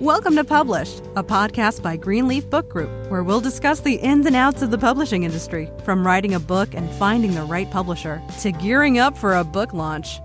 [0.00, 4.34] Welcome to Published, a podcast by Greenleaf Book Group, where we'll discuss the ins and
[4.34, 8.50] outs of the publishing industry, from writing a book and finding the right publisher to
[8.50, 10.18] gearing up for a book launch.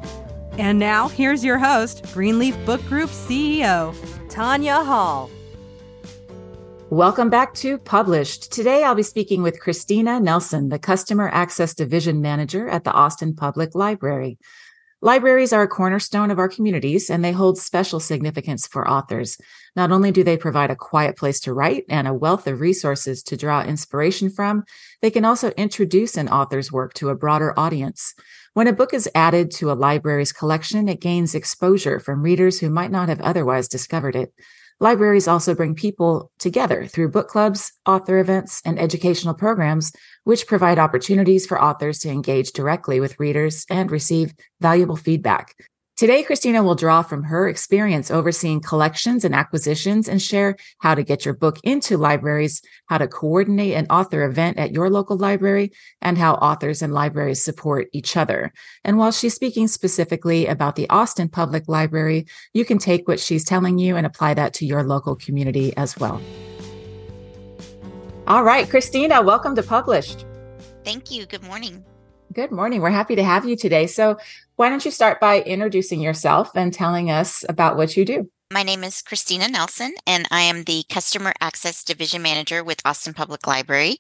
[0.58, 3.94] And now, here's your host, Greenleaf Book Group CEO,
[4.29, 5.29] Tanya Hall.
[6.89, 8.53] Welcome back to Published.
[8.53, 13.35] Today I'll be speaking with Christina Nelson, the Customer Access Division Manager at the Austin
[13.35, 14.37] Public Library.
[15.02, 19.38] Libraries are a cornerstone of our communities and they hold special significance for authors.
[19.76, 23.22] Not only do they provide a quiet place to write and a wealth of resources
[23.23, 24.63] to draw inspiration from,
[25.02, 28.16] they can also introduce an author's work to a broader audience.
[28.53, 32.70] When a book is added to a library's collection, it gains exposure from readers who
[32.70, 34.34] might not have otherwise discovered it.
[34.81, 39.93] Libraries also bring people together through book clubs, author events, and educational programs,
[40.25, 45.55] which provide opportunities for authors to engage directly with readers and receive valuable feedback.
[45.98, 51.03] Today, Christina will draw from her experience overseeing collections and acquisitions and share how to
[51.03, 55.72] get your book into libraries, how to coordinate an author event at your local library,
[56.02, 58.52] and how authors and libraries support each other.
[58.84, 63.45] And while she's speaking specifically about the Austin Public Library, you can take what she's
[63.45, 66.22] telling you and apply that to your local community as well.
[68.28, 70.25] All right, Christina, welcome to Published.
[70.84, 71.25] Thank you.
[71.25, 71.86] Good morning.
[72.36, 72.81] Good morning.
[72.81, 73.88] We're happy to have you today.
[73.88, 74.17] So,
[74.58, 78.30] why don't you start by introducing yourself and telling us about what you do?
[78.52, 83.13] My name is Christina Nelson, and I am the Customer Access Division Manager with Austin
[83.13, 84.00] Public Library.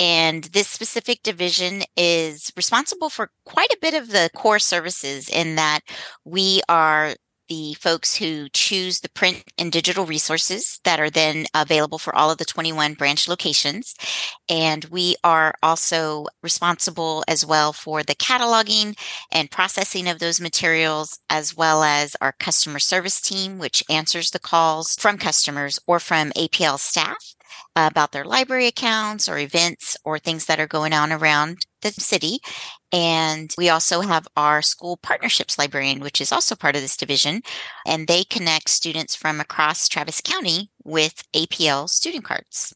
[0.00, 5.54] And this specific division is responsible for quite a bit of the core services in
[5.54, 5.82] that
[6.24, 7.14] we are
[7.48, 12.30] the folks who choose the print and digital resources that are then available for all
[12.30, 13.94] of the 21 branch locations.
[14.48, 18.96] And we are also responsible as well for the cataloging
[19.30, 24.38] and processing of those materials, as well as our customer service team, which answers the
[24.38, 27.34] calls from customers or from APL staff
[27.76, 32.38] about their library accounts or events or things that are going on around the city.
[32.96, 37.42] And we also have our school partnerships librarian, which is also part of this division.
[37.86, 42.74] And they connect students from across Travis County with APL student cards.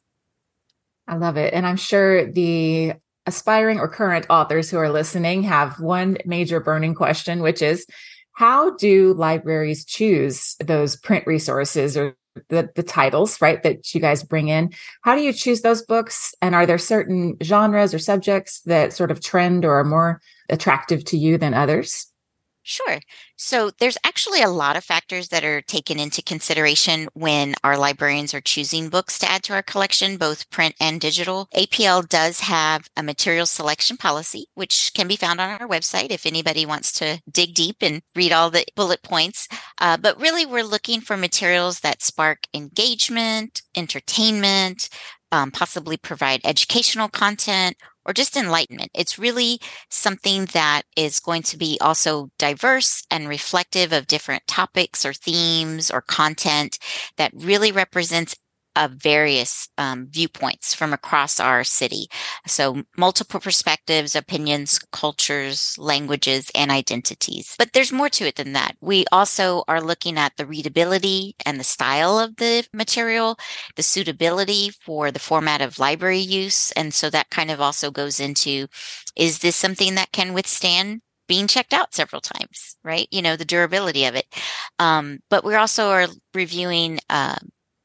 [1.09, 1.55] I love it.
[1.55, 2.93] And I'm sure the
[3.25, 7.87] aspiring or current authors who are listening have one major burning question, which is
[8.33, 12.15] how do libraries choose those print resources or
[12.49, 14.73] the, the titles, right, that you guys bring in.
[15.03, 16.35] How do you choose those books?
[16.43, 21.05] And are there certain genres or subjects that sort of trend or are more attractive
[21.07, 22.10] to you than others?
[22.63, 23.01] Sure.
[23.37, 28.35] So there's actually a lot of factors that are taken into consideration when our librarians
[28.35, 31.49] are choosing books to add to our collection, both print and digital.
[31.55, 36.27] APL does have a material selection policy, which can be found on our website if
[36.27, 39.49] anybody wants to dig deep and read all the bullet points.
[39.79, 44.91] Uh, but really, we're looking for materials that spark engagement, entertainment,
[45.33, 48.91] um, possibly provide educational content or just enlightenment.
[48.95, 55.05] It's really something that is going to be also diverse and reflective of different topics
[55.05, 56.79] or themes or content
[57.17, 58.35] that really represents
[58.77, 62.07] of various um, viewpoints from across our city.
[62.47, 67.55] So multiple perspectives, opinions, cultures, languages, and identities.
[67.59, 68.77] But there's more to it than that.
[68.81, 73.39] We also are looking at the readability and the style of the material,
[73.77, 76.71] the suitability for the format of library use.
[76.73, 78.69] And so that kind of also goes into,
[79.17, 83.07] is this something that can withstand being checked out several times, right?
[83.13, 84.27] You know, the durability of it.
[84.81, 87.37] Um, but we also are reviewing uh,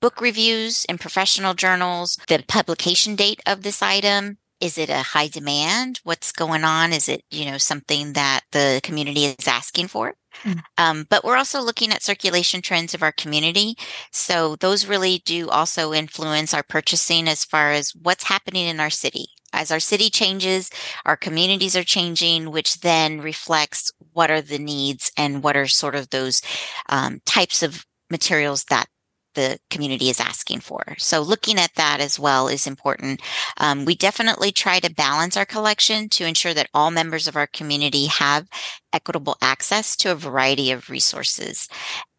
[0.01, 4.37] book reviews in professional journals, the publication date of this item.
[4.61, 5.99] Is it a high demand?
[6.03, 6.93] What's going on?
[6.93, 10.15] Is it, you know, something that the community is asking for?
[10.43, 10.61] Mm.
[10.77, 13.75] Um, but we're also looking at circulation trends of our community.
[14.11, 18.89] So those really do also influence our purchasing as far as what's happening in our
[18.89, 19.27] city.
[19.53, 20.69] As our city changes,
[21.05, 25.95] our communities are changing, which then reflects what are the needs and what are sort
[25.95, 26.41] of those
[26.89, 28.87] um, types of materials that
[29.35, 30.95] the community is asking for.
[30.97, 33.21] So looking at that as well is important.
[33.57, 37.47] Um, we definitely try to balance our collection to ensure that all members of our
[37.47, 38.47] community have
[38.91, 41.67] equitable access to a variety of resources.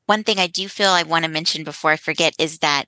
[0.06, 2.84] One thing I do feel I want to mention before I forget is that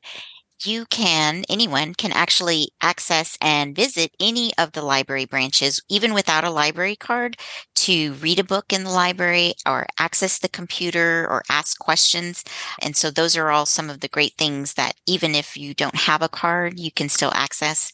[0.64, 6.44] you can, anyone can actually access and visit any of the library branches, even without
[6.44, 7.36] a library card,
[7.84, 12.44] to read a book in the library or access the computer or ask questions.
[12.80, 15.94] And so those are all some of the great things that even if you don't
[15.94, 17.92] have a card, you can still access.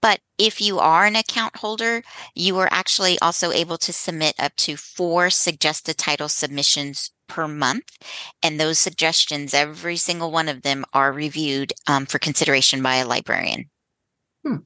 [0.00, 2.02] But if you are an account holder,
[2.34, 7.90] you are actually also able to submit up to four suggested title submissions per month.
[8.42, 13.06] And those suggestions, every single one of them are reviewed um, for consideration by a
[13.06, 13.70] librarian.
[14.44, 14.56] Hmm.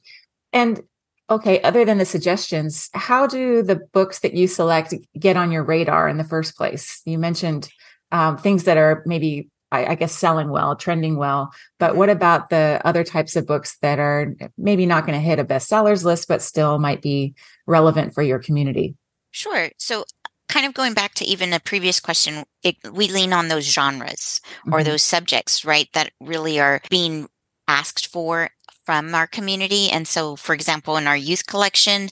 [0.53, 0.83] And
[1.31, 5.63] okay, other than the suggestions, how do the books that you select get on your
[5.63, 7.03] radar in the first place?
[7.05, 7.69] You mentioned
[8.13, 11.53] um, things that are maybe I, I, guess selling well, trending well.
[11.79, 15.39] But what about the other types of books that are maybe not going to hit
[15.39, 17.35] a bestsellers list, but still might be
[17.67, 18.95] relevant for your community?
[19.31, 19.69] Sure.
[19.77, 20.05] So,
[20.49, 24.41] kind of going back to even a previous question, it, we lean on those genres
[24.61, 24.73] mm-hmm.
[24.73, 27.29] or those subjects, right, that really are being
[27.67, 28.49] asked for
[28.89, 29.91] from our community.
[29.91, 32.09] And so, for example, in our youth collection,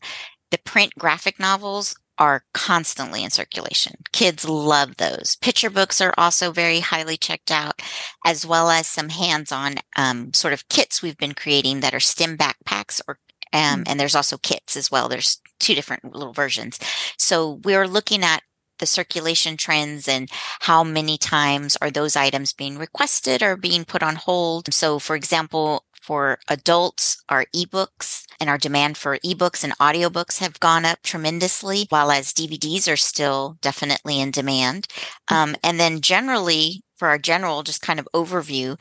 [0.51, 3.95] the print graphic novels are constantly in circulation.
[4.13, 5.39] Kids love those.
[5.41, 7.81] Picture books are also very highly checked out,
[8.27, 12.37] as well as some hands-on um, sort of kits we've been creating that are STEM
[12.37, 13.21] backpacks or
[13.55, 13.85] um, mm.
[13.87, 15.09] and there's also kits as well.
[15.09, 16.79] There's two different little versions.
[17.17, 18.43] So we're looking at
[18.79, 20.29] the circulation trends and
[20.61, 24.73] how many times are those items being requested or being put on hold.
[24.75, 30.61] So, for example, for adults, our ebooks and our demand for ebooks and audiobooks have
[30.61, 34.87] gone up tremendously, while as DVDs are still definitely in demand.
[35.29, 38.81] Um, and then generally, for our general just kind of overview,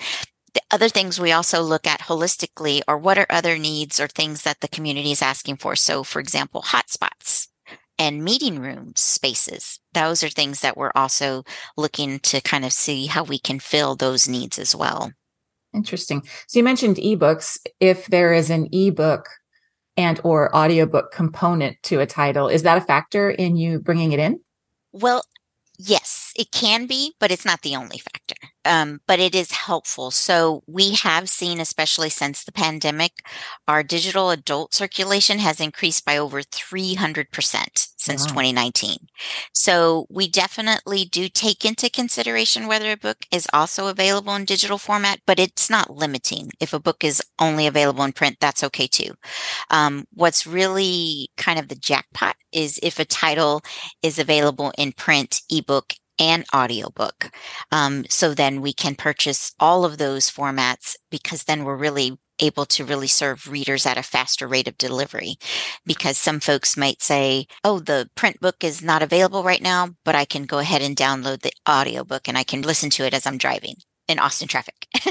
[0.53, 4.43] the other things we also look at holistically are what are other needs or things
[4.43, 5.75] that the community is asking for.
[5.75, 7.47] So, for example, hotspots
[7.97, 9.79] and meeting room spaces.
[9.93, 11.43] Those are things that we're also
[11.75, 15.11] looking to kind of see how we can fill those needs as well.
[15.75, 16.23] Interesting.
[16.47, 17.57] So you mentioned ebooks.
[17.79, 19.27] If there is an ebook
[19.97, 24.19] and or audiobook component to a title, is that a factor in you bringing it
[24.19, 24.39] in?
[24.91, 25.23] Well,
[25.77, 30.11] yes, it can be, but it's not the only factor um, but it is helpful.
[30.11, 33.13] So we have seen, especially since the pandemic,
[33.67, 38.27] our digital adult circulation has increased by over 300% since wow.
[38.27, 38.97] 2019.
[39.53, 44.77] So we definitely do take into consideration whether a book is also available in digital
[44.77, 46.51] format, but it's not limiting.
[46.59, 49.15] If a book is only available in print, that's okay too.
[49.69, 53.61] Um, what's really kind of the jackpot is if a title
[54.01, 57.31] is available in print, ebook, and audiobook.
[57.71, 62.65] Um, so then we can purchase all of those formats because then we're really able
[62.65, 65.35] to really serve readers at a faster rate of delivery.
[65.85, 70.15] Because some folks might say, oh, the print book is not available right now, but
[70.15, 73.25] I can go ahead and download the audiobook and I can listen to it as
[73.25, 73.75] I'm driving
[74.07, 74.87] in Austin traffic.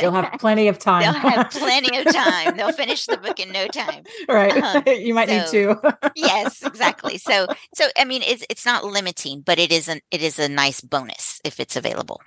[0.00, 1.02] You'll have plenty of time.
[1.02, 2.56] They'll have plenty of time.
[2.56, 4.04] They'll finish the book in no time.
[4.28, 4.56] Right.
[4.56, 5.98] Um, you might so, need to.
[6.14, 7.18] yes, exactly.
[7.18, 10.48] So, so I mean, it's it's not limiting, but it is an it is a
[10.48, 12.20] nice bonus if it's available.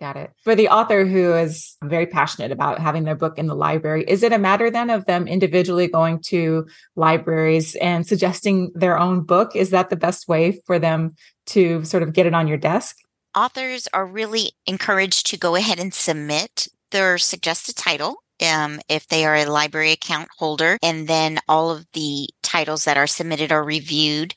[0.00, 0.32] Got it.
[0.42, 4.24] For the author who is very passionate about having their book in the library, is
[4.24, 6.66] it a matter then of them individually going to
[6.96, 9.54] libraries and suggesting their own book?
[9.54, 11.14] Is that the best way for them
[11.46, 12.96] to sort of get it on your desk?
[13.34, 19.24] Authors are really encouraged to go ahead and submit their suggested title um, if they
[19.24, 20.78] are a library account holder.
[20.82, 24.34] And then all of the titles that are submitted are reviewed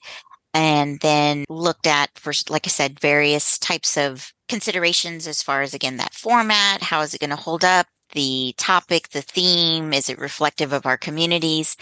[0.54, 5.74] and then looked at for, like I said, various types of considerations as far as,
[5.74, 6.82] again, that format.
[6.82, 7.88] How is it going to hold up?
[8.16, 9.94] The topic, the theme?
[9.94, 11.78] Is it reflective of our communities?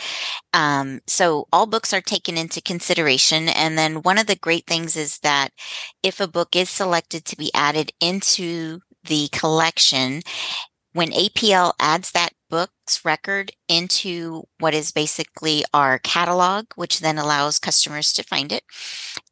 [0.53, 3.47] Um, so all books are taken into consideration.
[3.47, 5.49] And then one of the great things is that
[6.03, 10.21] if a book is selected to be added into the collection,
[10.93, 12.32] when APL adds that
[13.03, 18.63] record into what is basically our catalog, which then allows customers to find it.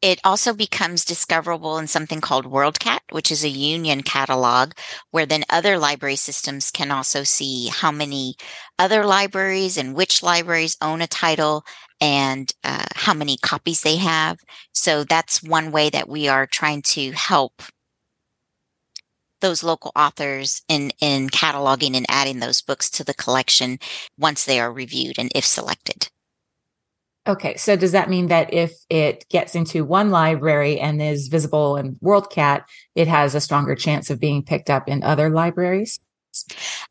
[0.00, 4.72] It also becomes discoverable in something called WorldCat, which is a union catalog
[5.10, 8.36] where then other library systems can also see how many
[8.78, 11.64] other libraries and which libraries own a title
[12.00, 14.38] and uh, how many copies they have.
[14.72, 17.62] So that's one way that we are trying to help
[19.42, 23.78] those local authors in, in cataloging and adding those books to the collection
[24.16, 26.08] once they are reviewed and if selected.
[27.28, 31.76] Okay, so does that mean that if it gets into one library and is visible
[31.76, 32.64] in WorldCat,
[32.96, 36.00] it has a stronger chance of being picked up in other libraries?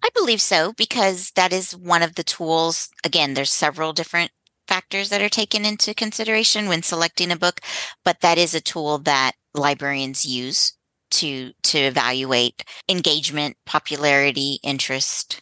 [0.04, 2.90] I believe so because that is one of the tools.
[3.04, 4.32] Again, there's several different
[4.68, 7.60] factors that are taken into consideration when selecting a book,
[8.06, 10.78] but that is a tool that librarians use
[11.12, 15.42] to to evaluate engagement, popularity, interest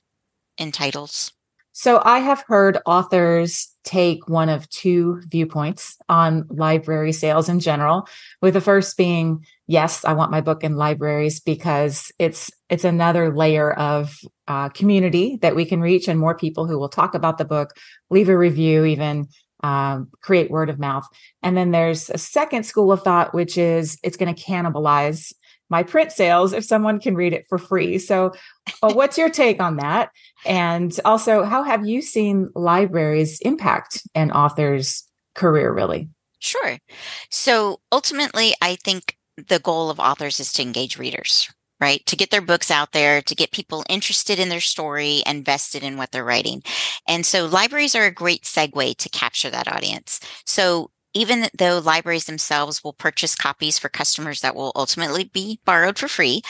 [0.58, 1.32] in titles?
[1.72, 8.06] So I have heard authors take one of two viewpoints on library sales in general,
[8.42, 13.34] with the first being, yes, I want my book in libraries because it's it's another
[13.34, 17.38] layer of uh, community that we can reach and more people who will talk about
[17.38, 17.72] the book,
[18.10, 19.30] leave a review, even
[19.64, 21.08] um, create word of mouth.
[21.44, 25.34] And then there's a second school of thought, which is it's going to cannibalize
[25.70, 27.98] my print sales if someone can read it for free.
[27.98, 28.34] So,
[28.82, 30.12] uh, what's your take on that?
[30.46, 35.04] And also, how have you seen libraries impact an author's
[35.36, 36.10] career, really?
[36.40, 36.78] Sure.
[37.30, 41.50] So, ultimately, I think the goal of authors is to engage readers,
[41.80, 42.06] right?
[42.08, 45.84] To get their books out there, to get people interested in their story and vested
[45.84, 46.64] in what they're writing.
[47.08, 50.20] And so libraries are a great segue to capture that audience.
[50.46, 55.98] So even though libraries themselves will purchase copies for customers that will ultimately be borrowed
[55.98, 56.42] for free,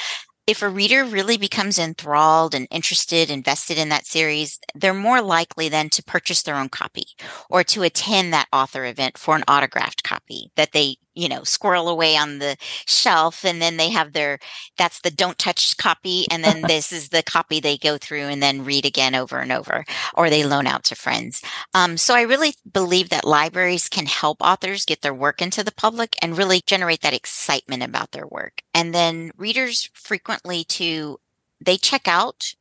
[0.49, 5.69] if a reader really becomes enthralled and interested, invested in that series, they're more likely
[5.69, 7.05] then to purchase their own copy
[7.51, 11.89] or to attend that author event for an autographed copy that they you know, squirrel
[11.89, 12.55] away on the
[12.87, 13.43] shelf.
[13.43, 14.39] And then they have their,
[14.77, 16.25] that's the don't touch copy.
[16.31, 19.51] And then this is the copy they go through and then read again over and
[19.51, 21.43] over, or they loan out to friends.
[21.73, 25.73] Um, so I really believe that libraries can help authors get their work into the
[25.73, 28.61] public and really generate that excitement about their work.
[28.73, 31.19] And then readers frequently to,
[31.59, 32.53] they check out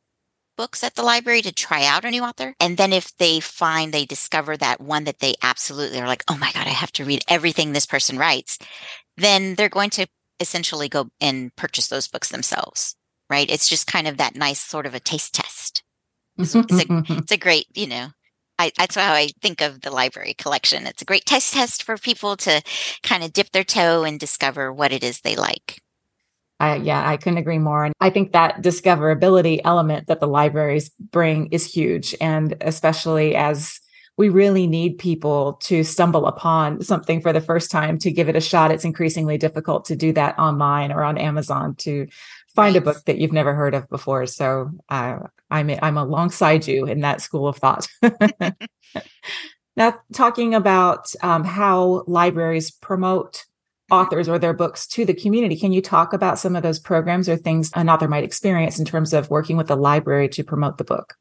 [0.59, 2.53] books at the library to try out a new author.
[2.59, 6.35] And then if they find they discover that one that they absolutely are like, oh
[6.35, 8.59] my God, I have to read everything this person writes,
[9.15, 10.05] then they're going to
[10.41, 12.97] essentially go and purchase those books themselves.
[13.29, 13.49] Right.
[13.49, 15.81] It's just kind of that nice sort of a taste test.
[16.37, 18.07] It's, it's, a, it's a great, you know,
[18.59, 20.87] I, that's how I think of the library collection.
[20.87, 22.61] It's a great test test for people to
[23.01, 25.81] kind of dip their toe and discover what it is they like.
[26.59, 27.85] I, yeah, I couldn't agree more.
[27.85, 32.15] And I think that discoverability element that the libraries bring is huge.
[32.19, 33.79] And especially as
[34.19, 38.35] we really need people to stumble upon something for the first time to give it
[38.35, 38.69] a shot.
[38.69, 42.05] It's increasingly difficult to do that online or on Amazon to
[42.53, 42.81] find right.
[42.81, 44.25] a book that you've never heard of before.
[44.25, 47.87] So uh, I'm I'm alongside you in that school of thought.
[49.77, 53.45] now, talking about um, how libraries promote
[53.91, 55.57] authors or their books to the community.
[55.57, 58.85] Can you talk about some of those programs or things an author might experience in
[58.85, 61.15] terms of working with the library to promote the book?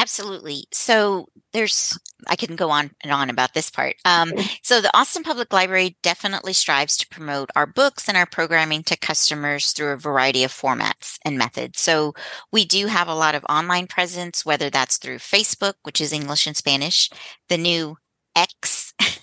[0.00, 0.64] Absolutely.
[0.72, 3.96] So there's, I can go on and on about this part.
[4.06, 4.32] Um,
[4.62, 8.96] so the Austin Public Library definitely strives to promote our books and our programming to
[8.96, 11.80] customers through a variety of formats and methods.
[11.80, 12.14] So
[12.50, 16.46] we do have a lot of online presence, whether that's through Facebook, which is English
[16.46, 17.10] and Spanish,
[17.50, 17.98] the new
[18.34, 18.79] X,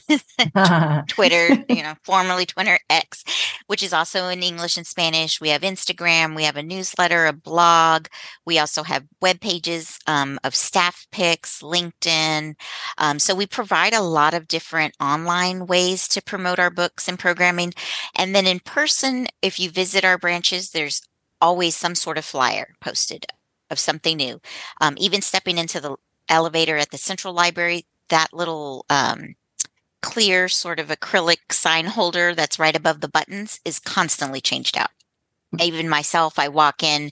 [1.07, 3.23] Twitter, you know, formerly Twitter X,
[3.67, 5.41] which is also in English and Spanish.
[5.41, 8.07] We have Instagram, we have a newsletter, a blog.
[8.45, 12.55] We also have web pages um, of staff picks, LinkedIn.
[12.97, 17.19] Um, so we provide a lot of different online ways to promote our books and
[17.19, 17.73] programming.
[18.15, 21.01] And then in person, if you visit our branches, there's
[21.41, 23.25] always some sort of flyer posted
[23.69, 24.39] of something new.
[24.79, 25.97] Um, even stepping into the
[26.29, 29.35] elevator at the central library that little um,
[30.07, 34.89] clear sort of acrylic sign holder that's right above the buttons is constantly changed out.
[35.51, 35.61] Hmm.
[35.61, 37.11] Even myself, I walk in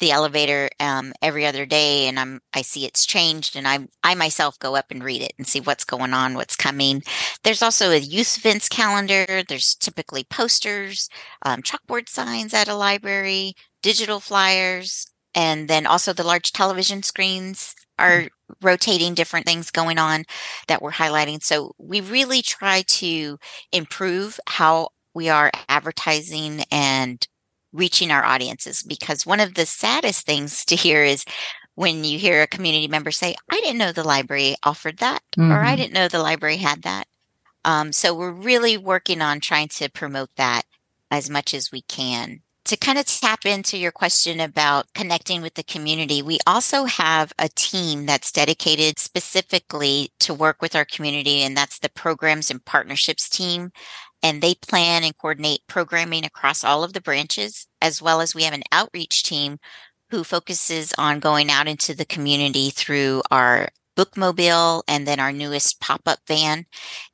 [0.00, 4.14] the elevator um, every other day, and I'm I see it's changed, and I I
[4.14, 7.02] myself go up and read it and see what's going on, what's coming.
[7.44, 9.42] There's also a youth events calendar.
[9.48, 11.08] There's typically posters,
[11.42, 17.74] um, chalkboard signs at a library, digital flyers, and then also the large television screens
[17.98, 18.28] are
[18.62, 20.24] rotating different things going on
[20.68, 21.42] that we're highlighting.
[21.42, 23.38] So we really try to
[23.72, 27.26] improve how we are advertising and
[27.72, 31.24] reaching our audiences because one of the saddest things to hear is
[31.74, 35.52] when you hear a community member say, I didn't know the library offered that, mm-hmm.
[35.52, 35.76] or I mm-hmm.
[35.76, 37.06] didn't know the library had that.
[37.64, 40.62] Um, so we're really working on trying to promote that
[41.10, 45.54] as much as we can to kind of tap into your question about connecting with
[45.54, 51.42] the community, we also have a team that's dedicated specifically to work with our community,
[51.42, 53.70] and that's the programs and partnerships team.
[54.22, 58.42] And they plan and coordinate programming across all of the branches, as well as we
[58.42, 59.58] have an outreach team
[60.10, 65.80] who focuses on going out into the community through our bookmobile and then our newest
[65.80, 66.66] pop-up van.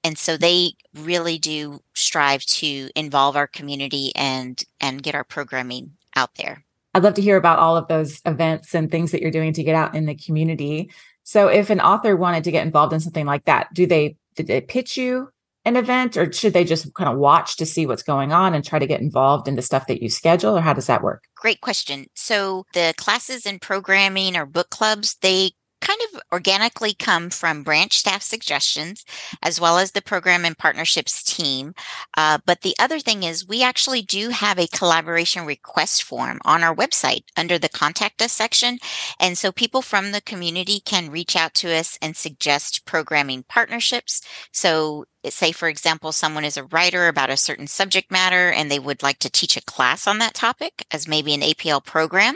[0.05, 5.93] And so they really do strive to involve our community and and get our programming
[6.17, 6.65] out there.
[6.95, 9.62] I'd love to hear about all of those events and things that you're doing to
[9.62, 10.91] get out in the community.
[11.25, 14.47] So if an author wanted to get involved in something like that do they did
[14.47, 15.29] they pitch you
[15.65, 18.65] an event or should they just kind of watch to see what's going on and
[18.65, 21.25] try to get involved in the stuff that you schedule or how does that work?
[21.37, 22.07] Great question.
[22.15, 27.99] So the classes and programming or book clubs they kind of organically come from branch
[27.99, 29.05] staff suggestions
[29.43, 31.75] as well as the program and partnerships team.
[32.17, 36.62] Uh, but the other thing is, we actually do have a collaboration request form on
[36.62, 38.79] our website under the contact us section.
[39.21, 44.23] And so people from the community can reach out to us and suggest programming partnerships.
[44.53, 48.79] So say for example someone is a writer about a certain subject matter and they
[48.79, 52.35] would like to teach a class on that topic as maybe an apl program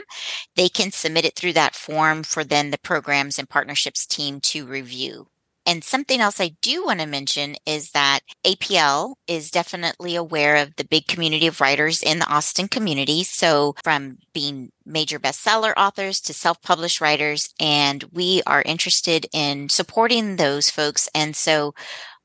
[0.55, 4.65] they can submit it through that form for then the programs and partnerships team to
[4.65, 5.27] review
[5.67, 10.73] and something else I do want to mention is that APL is definitely aware of
[10.77, 13.25] the big community of writers in the Austin community.
[13.25, 19.67] So, from being major bestseller authors to self published writers, and we are interested in
[19.67, 21.09] supporting those folks.
[21.13, 21.73] And so,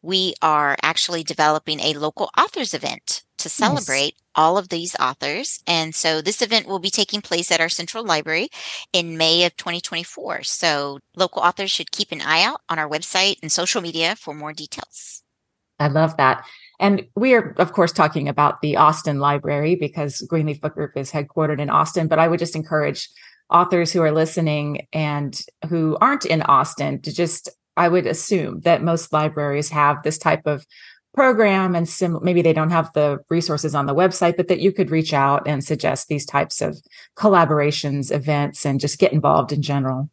[0.02, 4.23] we are actually developing a local authors event to celebrate nice.
[4.35, 5.61] all of these authors.
[5.66, 8.49] And so this event will be taking place at our central library
[8.92, 10.42] in May of 2024.
[10.44, 14.35] So local authors should keep an eye out on our website and social media for
[14.35, 15.23] more details.
[15.78, 16.44] I love that.
[16.78, 21.11] And we are, of course, talking about the Austin Library because Greenleaf Book Group is
[21.11, 22.09] headquartered in Austin.
[22.09, 23.09] But I would just encourage
[23.50, 28.83] authors who are listening and who aren't in Austin to just I would assume that
[28.83, 30.67] most libraries have this type of
[31.14, 34.73] program and sim- maybe they don't have the resources on the website, but that you
[34.73, 36.79] could reach out and suggest these types of
[37.17, 40.09] collaborations, events, and just get involved in general.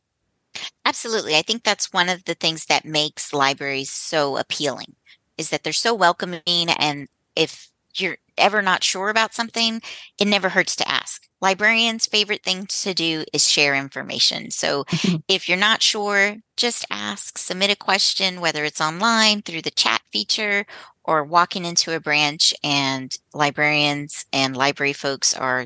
[0.85, 1.35] Absolutely.
[1.35, 4.95] I think that's one of the things that makes libraries so appealing
[5.37, 6.41] is that they're so welcoming.
[6.45, 9.81] And if you're ever not sure about something,
[10.17, 11.27] it never hurts to ask.
[11.41, 14.51] Librarians' favorite thing to do is share information.
[14.51, 14.85] So
[15.27, 20.01] if you're not sure, just ask, submit a question, whether it's online through the chat
[20.11, 20.65] feature
[21.03, 25.65] or walking into a branch, and librarians and library folks are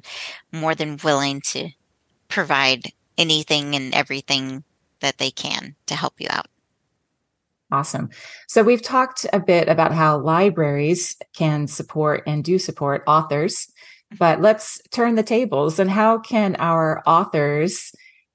[0.54, 1.70] more than willing to
[2.30, 4.64] provide anything and everything
[5.02, 6.48] that they can to help you out.
[7.74, 8.12] Awesome.
[8.48, 13.68] So we've talked a bit about how libraries can support and do support authors,
[14.20, 17.92] but let's turn the tables and how can our authors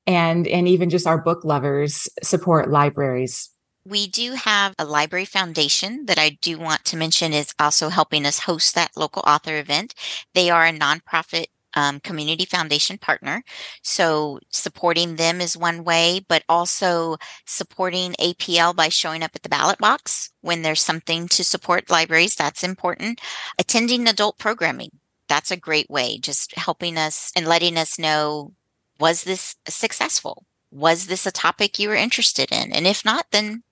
[0.08, 3.48] and and even just our book lovers support libraries?
[3.84, 8.26] We do have a library foundation that I do want to mention is also helping
[8.26, 9.94] us host that local author event.
[10.34, 13.42] They are a nonprofit um, community foundation partner.
[13.82, 17.16] So supporting them is one way, but also
[17.46, 22.34] supporting APL by showing up at the ballot box when there's something to support libraries.
[22.34, 23.20] That's important.
[23.58, 24.90] Attending adult programming.
[25.28, 26.18] That's a great way.
[26.18, 28.54] Just helping us and letting us know,
[28.98, 30.46] was this successful?
[30.70, 32.72] Was this a topic you were interested in?
[32.72, 33.62] And if not, then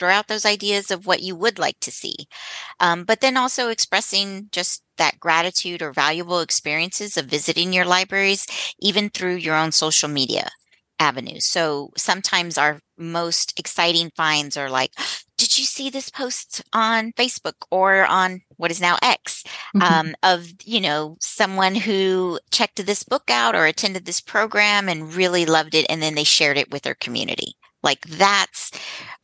[0.00, 2.16] throw out those ideas of what you would like to see.
[2.80, 8.46] Um, but then also expressing just that gratitude or valuable experiences of visiting your libraries,
[8.80, 10.48] even through your own social media
[10.98, 11.46] avenues.
[11.46, 14.92] So sometimes our most exciting finds are like,
[15.40, 19.42] did you see this post on Facebook or on what is now X
[19.74, 19.80] mm-hmm.
[19.80, 25.14] um, of, you know, someone who checked this book out or attended this program and
[25.14, 25.86] really loved it.
[25.88, 27.54] And then they shared it with their community.
[27.82, 28.70] Like that's,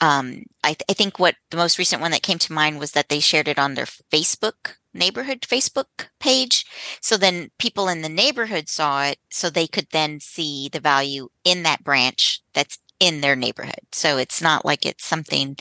[0.01, 2.93] um, I, th- I think what the most recent one that came to mind was
[2.93, 6.65] that they shared it on their Facebook neighborhood Facebook page.
[7.03, 11.29] So then people in the neighborhood saw it so they could then see the value
[11.45, 13.81] in that branch that's in their neighborhood.
[13.93, 15.57] So it's not like it's something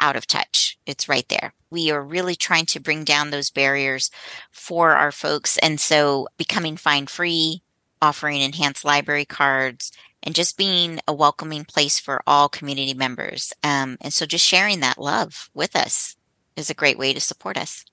[0.00, 0.78] out of touch.
[0.86, 1.54] It's right there.
[1.70, 4.10] We are really trying to bring down those barriers
[4.50, 5.58] for our folks.
[5.58, 7.62] And so becoming fine free,
[8.00, 9.92] offering enhanced library cards,
[10.22, 13.52] and just being a welcoming place for all community members.
[13.62, 16.16] Um, and so just sharing that love with us
[16.56, 17.84] is a great way to support us.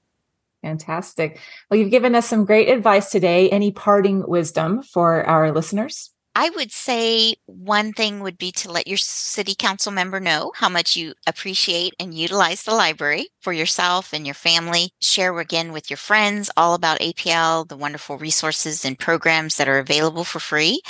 [0.62, 1.39] Fantastic.
[1.69, 3.49] Well, you've given us some great advice today.
[3.49, 6.12] Any parting wisdom for our listeners?
[6.41, 10.69] I would say one thing would be to let your city council member know how
[10.69, 14.91] much you appreciate and utilize the library for yourself and your family.
[15.02, 19.80] Share again with your friends all about APL, the wonderful resources and programs that are
[19.80, 20.82] available for free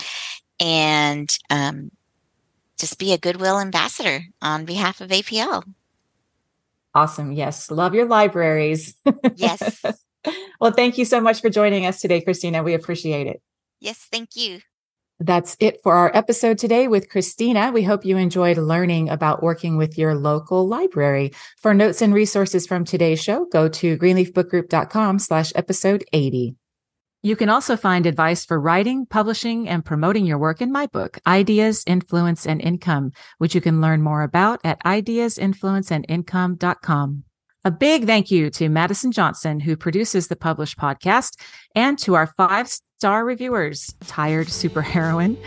[0.60, 1.90] and um,
[2.78, 5.64] just be a goodwill ambassador on behalf of APL.
[6.94, 7.32] Awesome.
[7.32, 7.72] Yes.
[7.72, 8.94] Love your libraries.
[9.36, 9.84] Yes.
[10.62, 12.62] well, thank you so much for joining us today, Christina.
[12.62, 13.42] We appreciate it.
[13.80, 14.08] Yes.
[14.12, 14.60] Thank you.
[15.19, 17.71] That's it for our episode today with Christina.
[17.73, 21.34] We hope you enjoyed learning about working with your local library.
[21.58, 26.55] For notes and resources from today's show, go to greenleafbookgroup.com slash episode 80.
[27.21, 31.19] You can also find advice for writing, publishing, and promoting your work in my book,
[31.27, 37.23] Ideas, Influence, and Income, which you can learn more about at ideasinfluenceandincome.com.
[37.69, 41.39] A big thank you to Madison Johnson, who produces the published podcast,
[41.75, 45.38] and to our five star reviewers, Tired Superheroine,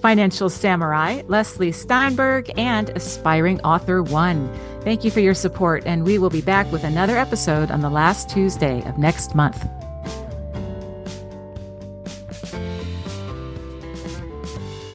[0.00, 4.48] Financial Samurai, Leslie Steinberg, and Aspiring Author One.
[4.82, 7.90] Thank you for your support, and we will be back with another episode on the
[7.90, 9.66] last Tuesday of next month.